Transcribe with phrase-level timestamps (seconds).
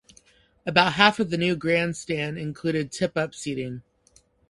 [0.65, 3.83] About half of the new grandstand included tip up seating.